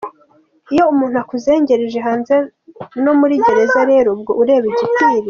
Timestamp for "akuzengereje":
1.23-1.97